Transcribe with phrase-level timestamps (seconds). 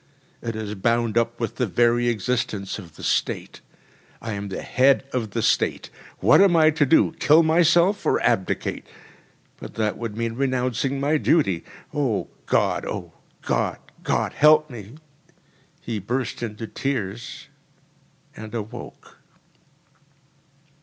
[0.41, 3.61] It is bound up with the very existence of the State.
[4.19, 5.91] I am the head of the State!
[6.21, 7.11] What am I to do?
[7.19, 8.03] Kill myself?
[8.03, 8.87] Or abdicate?
[9.57, 11.63] But that would mean renouncing my duty.
[11.93, 14.97] O God, O God, God, help me!‚ÄĚ
[15.81, 17.45] He burst into tears
[18.35, 19.19] and awoke.